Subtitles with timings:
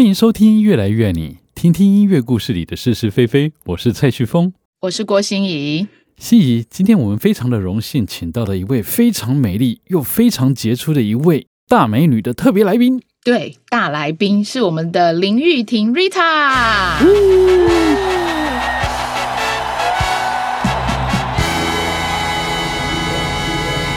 [0.00, 3.52] 迎收听《越来越爱你》，听听音乐故事里的是是非非。
[3.66, 5.86] 我是蔡旭峰，我是郭心怡。
[6.16, 13.02] 心怡，今天我们非常的荣幸，请到了一位非常美丽又非常杰出的一位大美女的特别来宾。
[13.22, 18.11] 对，大来宾是我们的林玉婷 Rita。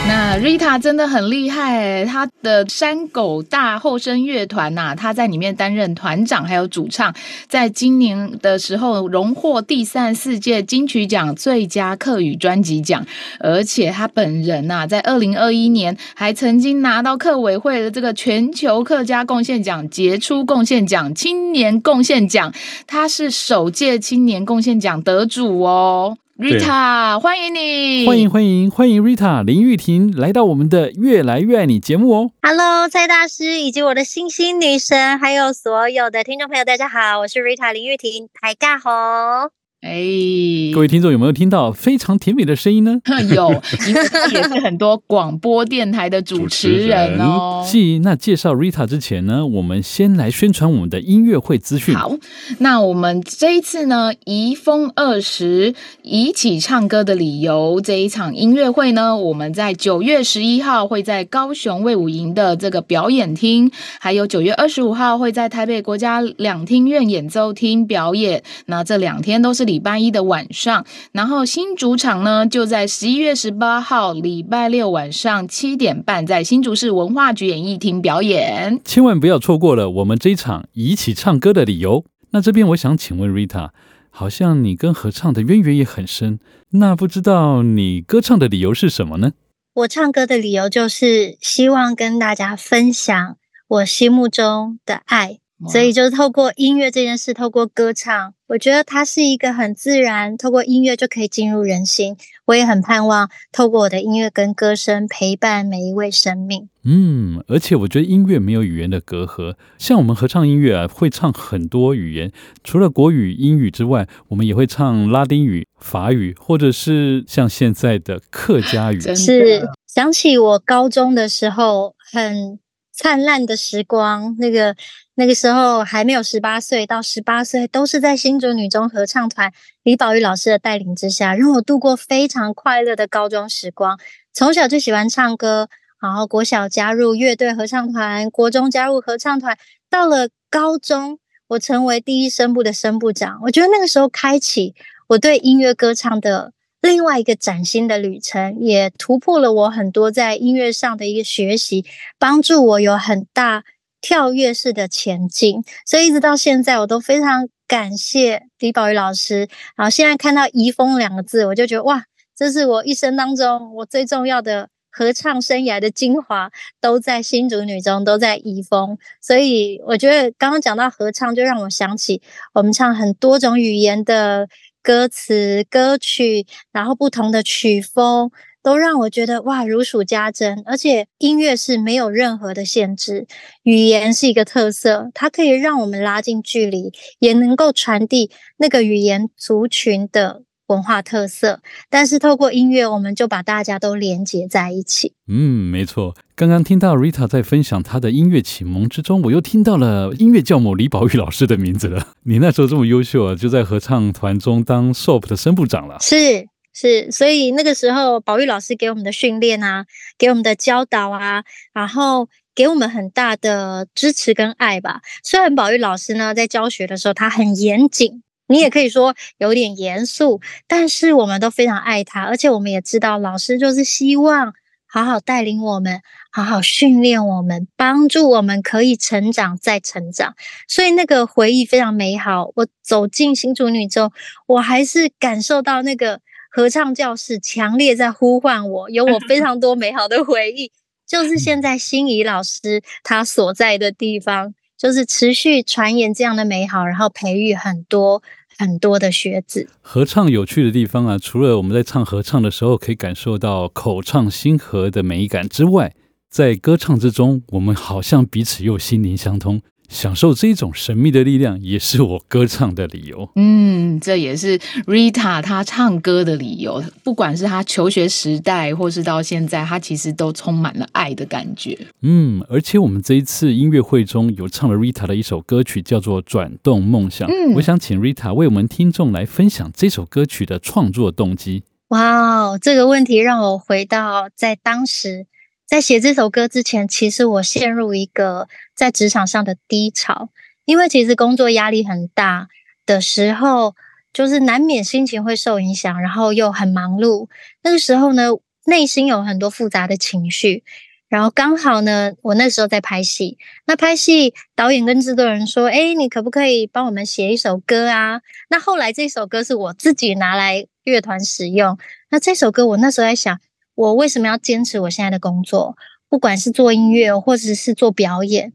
[0.08, 7.12] 那 Rita 真的很厉害诶，她的山狗大后生乐团呐，她在里面担任团长还有主唱，
[7.48, 13.04] 在今年的时候荣获第三四届金曲奖最佳客语专辑奖，
[13.40, 22.54] 而且她本人呐，在二零二一年还曾经拿到客委会的这个全球客家贡献奖杰出贡献奖、青年贡献奖，
[22.86, 26.16] 她是首届青年贡献奖得主哦。
[26.38, 28.06] Rita，欢迎你！
[28.06, 32.30] 欢迎欢迎欢迎 Rita 林玉婷来到我们的《越来越爱你》节目哦。
[32.42, 39.48] Hello，蔡大师以及我的星星女神，还有所有的听众朋友，大家好，我是 Rita 林玉婷，大家好。
[39.86, 43.00] 哎，各位听众有没有听到非常甜美的声音呢？
[43.32, 43.50] 有，
[43.86, 47.64] 因为他也是很多广播电台的主持人哦。
[47.70, 51.94] 继，那介绍 Rita 之前呢，我们先来宣传我们的音乐会资讯。
[51.94, 52.16] 好，
[52.58, 63.70] 那我们这一次呢，移风二十一起唱歌的理由这一场音乐会呢，我们在九月十一号会在高雄卫武营的这个表演厅，
[64.00, 68.42] 还有九月二十五号会在台北国家两厅院演奏厅表演。
[68.66, 82.04] 那这两天都是礼拜一的晚上，然后新主场呢，就在十一月十八号礼拜六晚上七点半，在新竹市文化局演艺厅表演，千万不要错过了我们这一场一起唱歌的理由。
[82.30, 83.70] 那这边我想请问 Rita，
[84.10, 89.32] 好像你跟合唱的渊源也很深，那不知道你歌唱的理由是什么呢？
[89.74, 93.36] 我唱歌的理由就是希望跟大家分享
[93.68, 95.38] 我心目中的爱。
[95.70, 102.14] 所以，就透过音乐这件事，透过歌唱，我觉得它是一个很自然，透过音乐就可以进入人心。
[102.44, 106.68] 我也很盼望透过我的音乐跟歌声陪伴每一位生命。
[106.84, 112.30] 嗯，而且我觉得音乐没有语言的隔阂，像我们合唱音乐啊，会唱很多语言，
[112.62, 119.00] 除了国语、英语之外，我们也会唱拉丁语、法语，或者是像现在的客家语。
[119.00, 122.58] 是，想起我高中的时候，很
[122.92, 124.76] 灿烂的时光，那个。
[125.18, 129.50] 那个时候还没有十八岁，到十八岁都是在新竹女中合唱团
[129.82, 133.98] 李宝玉老师的带领之下，让我度过非常快乐的高中时光。
[134.34, 135.70] 从小就喜欢唱歌，
[136.02, 139.56] 然后国小加入乐队合唱团，国中加入合唱团，
[139.88, 141.18] 到了高中，
[141.48, 143.40] 我成为第一声部的声部长。
[143.44, 144.74] 我觉得那个时候开启
[145.08, 151.86] 我对音乐歌唱的另外一个崭新的旅程，也突破了我很多在音乐上的一个学习，
[152.18, 153.64] 帮助我有很大。
[154.06, 159.48] 跳跃式的前进，所以一直到现在，我都非常感谢李宝玉老师。
[159.74, 162.04] 然后现在看到“遗风”两个字，我就觉得哇，
[162.36, 168.96] 这是我一生当中我最重要的合唱生涯的精华，都在新竹女中，都在遗风。
[169.20, 172.22] 所以我觉得刚刚讲到合唱，就让我想起
[172.54, 174.46] 我们唱很多种语言的
[174.84, 178.30] 歌词、歌曲，然后不同的曲风。
[178.66, 183.28] 都让我觉得哇，如数家珍，而且音乐是没有任何的限制，
[183.62, 191.60] 语言是一个特色，它可以让我们拉近距离，也能够传递那个语言族群的文化特色。
[191.88, 195.12] 但是透过音乐，我们就把大家都连接在一起。
[195.28, 196.16] 嗯，没错。
[196.34, 202.08] 刚刚听到 Rita 在分享她的音乐启蒙之中，我又听到了音乐教母李宝玉老师的名字了。
[202.24, 205.98] 你那时候这么优秀啊，就在合唱团中当 SOP 的声部长了。
[206.00, 206.48] 是。
[206.78, 209.86] 是，所以那个时候，宝玉老师给我们的训练啊，
[210.18, 211.42] 给我们的教导啊，
[211.72, 215.00] 然后给我们很大的支持跟爱吧。
[215.24, 224.52] 虽然宝玉老师呢在教学的时候他很严谨，你也可以说有点严肃，但是我们都非常爱他，而且我们也知道老师就是希望
[224.86, 230.34] 好好带领我们，好好训练我们，帮助我们可以成长再成长。
[230.68, 232.50] 所以那个回忆非常美好。
[232.54, 234.12] 我走进新竹女中，
[234.46, 236.20] 我还是感受到那个。
[236.56, 240.72] 合唱教室强烈在呼唤我，有我非 常多美好的回忆。
[241.06, 248.22] 就是现在心怡老师他所在的地方，就是持续传言这样的美好，然后培育很多
[248.56, 249.68] 很多的学子。
[249.82, 255.92] 合唱有趣的地方啊，除了我们在唱合唱的时候可以感受到口唱心和的美感之外，
[256.30, 259.60] 在歌唱之中，我们好像彼此又心灵相通。
[259.88, 263.28] 享受这种神秘的力量，也是我歌唱的理由。
[263.36, 266.82] 嗯，这也是 Rita 她唱歌的理由。
[267.02, 271.78] 不管是她求学时代，或是到现在，她其实都充满了爱的感觉。
[272.02, 277.28] 嗯，而且我们这一次音乐会中有唱了 Rita 的一首歌曲，叫做《转动梦想》。
[277.32, 281.62] 嗯，我想请 Rita 为我们听众来分享这首歌曲的创作动机。
[281.88, 285.26] 哇哦，这个问题让我回到在当时。
[285.66, 290.28] 在写这首歌之前，其实我陷入一个在职场上的低潮，
[290.64, 292.46] 因为其实工作压力很大
[292.86, 293.74] 的时候，
[294.12, 297.28] 就是难免心情会受影响，然后又很忙碌。
[297.62, 298.28] 那个时候呢，
[298.66, 300.62] 内心有很多复杂的情绪，
[301.08, 303.36] 然后刚好呢，我那时候在拍戏，
[303.66, 308.20] 那拍戏导演跟制作人说：“哎，你可不可以帮我们写一首歌啊？”
[308.50, 311.76] 那后来这首歌是我自己拿来乐团使用。
[312.10, 313.40] 那这首歌我那时候在想。
[313.76, 315.76] 我为什么要坚持我现在的工作？
[316.08, 318.52] 不管是做音乐，或者是做表演，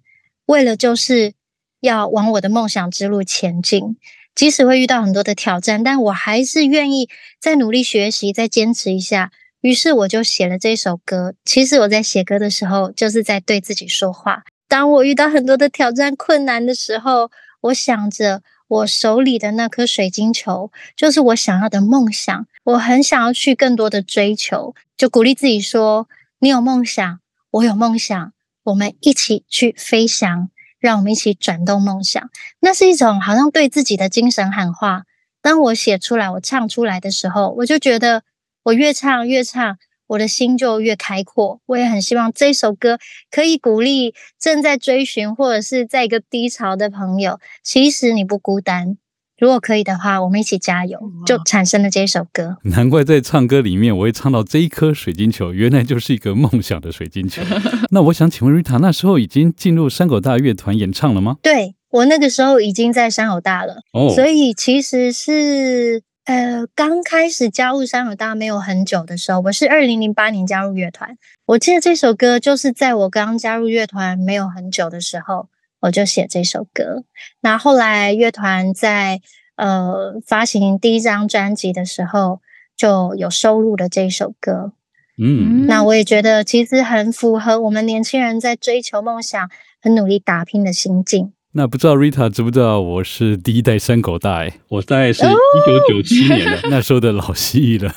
[0.47, 1.33] 为了就是
[1.79, 3.97] 要往我的梦想之路前进。
[4.33, 7.09] 即使会遇到很多的挑战，但我还是愿意
[7.39, 9.31] 再努力学习，再坚持一下。
[9.59, 11.35] 于是我就写了这首歌。
[11.45, 14.43] 其实我在写歌的时候，就是在对自己说话。
[14.67, 17.29] 当我遇到很多的挑战、困难的时候，
[17.59, 22.47] 我想着我手里的那颗水晶球，就是我想要的梦想。
[22.63, 24.75] 我很想要去更多的追求。
[24.95, 26.07] 就鼓励自己说
[26.39, 27.19] ：“你有梦想，
[27.49, 30.49] 我有梦想，我们一起去飞翔，
[30.79, 32.29] 让我们一起转动梦想。”
[32.61, 35.05] 那是一种好像对自己的精神喊话。
[35.41, 38.21] 当我写出来，我唱出来的时候，我就觉得
[38.61, 41.59] 我越唱越唱，我的心就越开阔。
[41.65, 42.99] 我也很希望这首歌
[43.31, 48.97] 可以鼓励正在追寻或者是在一个低潮的朋友，其实你不孤单。
[49.41, 52.57] 如果可以的话，我们一起加油，就产生了这首歌。
[52.65, 57.41] 难怪在唱歌里面，我会唱到这一颗水晶球，原来就是一个梦想的水晶球。
[57.89, 61.37] 那我想请问 Rita，那时候已经进入山口大乐团演唱了吗？
[61.41, 71.17] 对，我那个时候已经在山口大了，哦，所以其实是呃刚开始加入山口大没有很久的时候，我是二零零八年加入乐团。
[71.47, 75.47] 我记得这首歌就是在我刚加入乐团没有很久的时候。
[75.81, 77.03] 我就写这首歌，
[77.41, 79.19] 那后来乐团在
[79.55, 82.39] 呃发行第一张专辑的时候，
[82.77, 84.73] 就有收录了这首歌。
[85.17, 89.49] 嗯，那我也觉得其实很符合我们年轻人在追求梦想、
[89.81, 91.33] 很努力打拼的心境。
[91.53, 94.43] 那不知道 Rita 知不知道我是第一代山口大？
[94.43, 97.93] 哎，我大概是一九九七年的、哦、那时候的老蜥蜴了。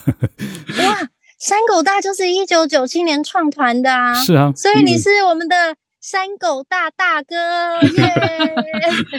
[0.79, 0.99] 哇，
[1.39, 4.15] 山口大就是一九九七年创团的啊！
[4.15, 5.77] 是啊，所以你是我们的。
[6.06, 7.35] 山狗大大哥
[7.97, 8.12] 耶！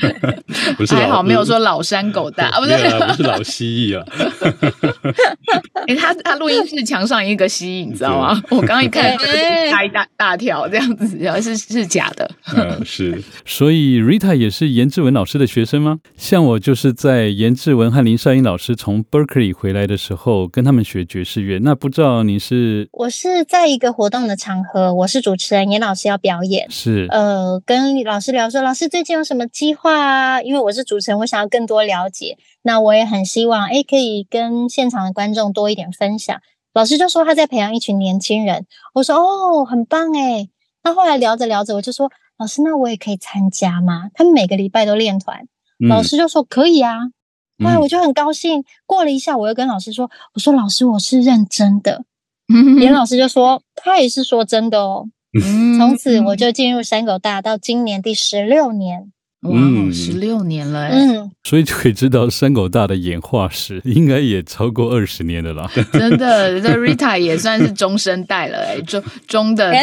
[0.77, 4.05] 不是还好没有说老山狗大啊，不是不是老蜥蜴啊。
[5.87, 8.39] 哎，他他录音室墙上一个蜥蜴，你知道吗？
[8.51, 9.17] 我刚刚一看，
[9.71, 12.29] 吓一大大跳，这样子，然后是是假的。
[12.55, 13.19] 嗯，是。
[13.47, 15.97] 所以 Rita 也是严志文老师的学生吗？
[16.15, 21.57] 像我就是在严志文和林少英老师从 Berkeley 回来的时候，跟他们学爵士乐。
[21.63, 22.87] 那不知道你是？
[22.91, 26.67] 我是在一个活动的场合，我是主持人，严老师要表演。
[26.77, 30.41] 是，呃，跟老师聊说，老师最近有什么计划啊？
[30.41, 32.37] 因为我是主持人，我想要更多了解。
[32.63, 36.37] 那我也很希望，哎，可以跟现场的观众多一点分享。
[36.73, 38.65] 老师就说他在培养一群年轻人。
[38.93, 40.49] 我说哦，很棒哎。
[40.83, 44.09] 那后来聊着聊着，我就说，老师，那我也可以参加吗？
[44.13, 45.47] 他们每个礼拜都练团。
[45.79, 46.97] 嗯、老师就说可以啊。
[47.63, 48.65] 后来我就很高兴。
[48.85, 52.03] 过了一下，我又跟老师说，我说老师，我是认真的。
[52.81, 55.07] 严老师就说，他也是说真的哦。
[55.77, 59.11] 从此我就进入山狗大，到今年第十六年，
[59.41, 59.59] 哇，
[59.91, 65.71] 十六年了，嗯，所以就可以知道山狗大的演化史应该也超过二十年的了啦。
[65.93, 69.73] 真的，这 Rita 也算是中生代了，哎， 中中的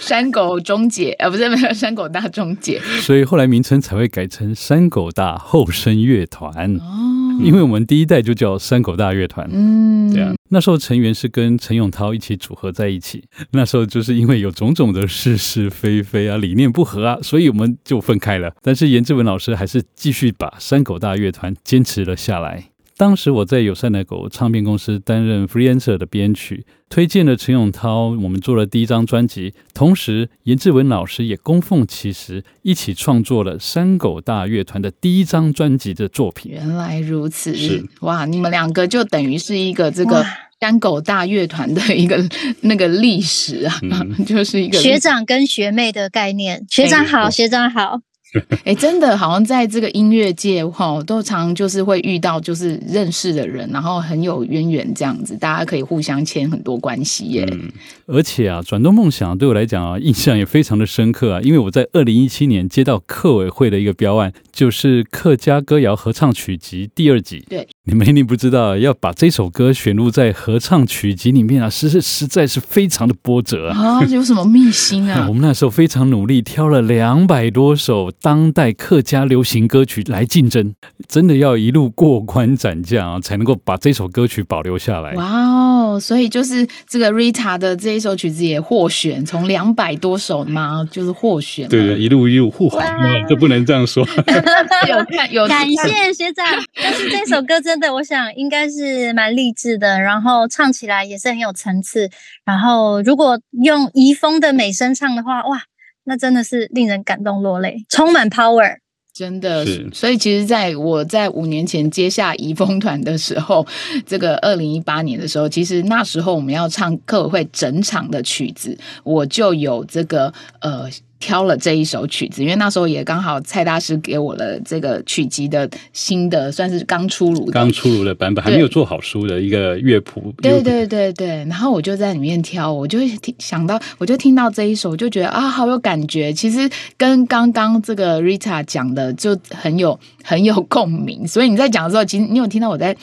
[0.00, 6.76] 山狗中姐，啊，不是没有山狗大中姐，所以后来名称才会改成山狗大后生乐团。
[6.76, 7.07] 哦。
[7.38, 18.52] 因为我们第一代就叫山口大乐团，嗯，对啊，那时候成员是跟陈永涛一起组合在一起，那时候就是因为有种种的是是非非啊，理念不合啊，所以我们就分开了。
[18.62, 22.70] 但是严志文老师还是继续把山口大乐团坚持了下来。
[22.98, 29.54] 当时我在友善的狗唱片公司担任 freelancer 的编曲，推荐了陈永涛，我们做了第一张专辑。
[29.72, 36.50] 同时，严志文老师也供奉其实，一起创作了山狗大乐团的第一张专辑的作品。
[36.50, 38.24] 原来如此，是哇！
[38.24, 40.26] 你们两个就等于是一个这个
[40.58, 42.28] 山狗大乐团的一个
[42.62, 46.66] 那个历史啊，嗯、 就是一个学长跟学妹的概念。
[46.68, 48.00] 学长好，学长好。
[48.64, 57.48] 哎，真的好像在这个音乐界哈，都常就是会遇到就是认识的人，然后很有渊源这样子，大家可以互相牵很多关系耶。
[57.52, 57.70] 嗯，
[58.06, 67.44] 而且啊，转动梦想对我来讲啊，印象也非常的深刻啊，因为我在二零一七年接到客委会的一个标案，就是客家歌谣合唱曲集第二集。
[67.48, 74.00] 对，你们一定不知道，要把这首歌选入在合唱曲集里面啊，实实实在是非常的波折啊。
[74.00, 75.24] 啊，有什么秘辛啊？
[75.28, 80.74] 我们那时候非常努力，挑了两百多首当代客家流行歌曲来竞争，
[81.06, 85.12] 真的要一路过关斩将啊，才能够把这首歌曲保留下来。
[85.12, 91.68] 哇哦，所以就是这个 Rita 的这一首曲子也获选，从两百多首嘛，就是获选。
[91.68, 92.82] 对对，一路一路护航，
[93.28, 94.06] 这不能这样说。
[94.88, 96.44] 有看有看感谢学长，
[96.74, 102.10] 但是这首歌真的，我想应该是蛮励志的，然后唱起来也是很有层次。
[102.44, 105.62] 然后如果用怡丰的美声唱的话，哇！
[106.08, 108.78] 那真的是令人感动落泪，充满 power，
[109.12, 109.64] 真的。
[109.92, 113.64] 所以其实，在我在五年前接下怡风团的时候，
[114.06, 120.88] 这个二零一八年的时候，其实那时候我们要唱客委会整场的曲子，我就有这个呃。
[121.20, 130.32] 挑了这一首曲子，因为那时候也刚好蔡大师给我了这个曲集的新的，算是刚出炉、刚出炉的版本，还没有做好书的一个乐谱。
[130.40, 136.32] 对对对对，然后我就在里面挑，我就会听想到，我就听到这一首，我就觉得啊，好有感觉。
[136.32, 142.96] 其实跟刚刚这个 Rita 讲的就很有很有共鸣，所以你在讲的时候，其实你有听到我在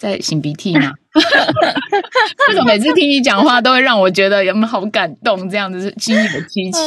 [0.00, 0.92] 在擤鼻涕吗？
[2.48, 5.48] 为什么每次听你讲话都会让我觉得有没有好感动？
[5.48, 6.82] 这样子是心里的激情。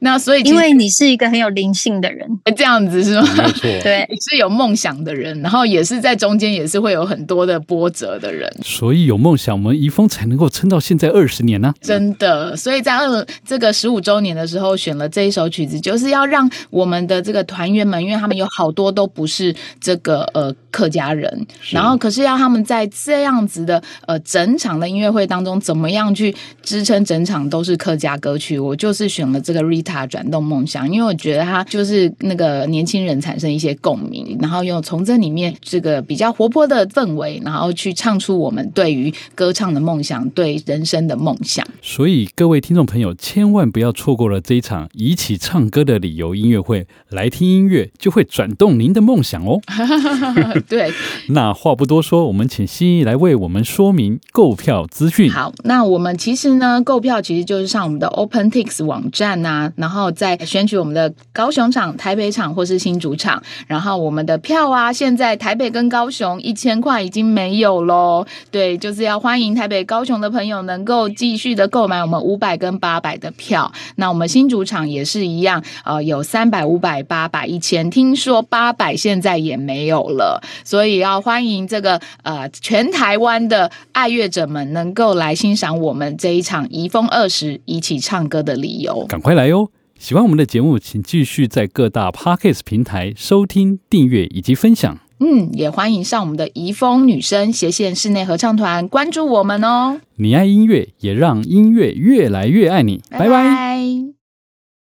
[0.00, 3.26] 那所以因为你是一个很有灵性的人，这样子是吗？
[3.36, 8.52] 没错， 对，是有梦想的人，然后也是在中间也是会有很多的波折的人。
[8.62, 11.74] 所以有梦想，我们怡丰才能够撑到现在二十年呢、啊。
[11.80, 23.37] 真的，所以在二这个十五周年的时候选了这一首曲子，就是要让我们的这个团员们，因为他们有好多都不是这个呃客家人，然后可是要他们在这样。
[23.38, 28.58] 这样子的呃，整场的音乐会当中，怎么样去支撑整场都是客家歌曲？
[28.58, 41.64] 我就是选了这个 Rita 转动梦想，因为我觉得它就是那个年轻人产生一些共鸣，然后又从这里面这个比较活泼的氛围，然后去唱出我们对于歌唱的梦想，对人生的梦想。
[41.80, 49.60] 所以各位听众朋友，千万不要错过了这一场一起唱歌的理由音乐会，来听音乐就会转动您的梦想哦。
[50.68, 50.90] 对，
[51.28, 53.27] 那话不多说，我们请心怡来为。
[53.28, 55.30] 为我们说明购票资讯。
[55.30, 63.42] 好，那我们其实呢，购票其实就是上我们的 OpenTix 网站啊，然后再选取我们的高雄场、台北场或是新主场。
[63.66, 68.24] 然后我们的票啊，现在台北跟高雄一千块已经没有喽。
[68.50, 73.70] 对，就是要欢迎台北、高雄的朋友能够继续的购买我们五百跟八百的票。
[73.96, 77.90] 那我们新主场也是一样，呃，有三百、五百、八百、一千。
[77.90, 83.17] 听说八百现在也没有了，所以要欢迎这个呃全台。
[83.18, 89.72] 台湾的爱乐者们能够来欣赏我们这一场移风二十一起唱歌的理由，赶快来哟！
[89.98, 94.96] 喜欢我们的节目，请继续在各大 Podcast 平台收听、订阅以及分享。
[95.18, 100.00] 嗯，也欢迎上我们的移风女生斜线室内合唱团关注我们哦。
[100.14, 103.02] 你爱音乐，也让音乐越来越爱你。
[103.10, 103.26] 拜拜。
[103.26, 104.17] 拜拜。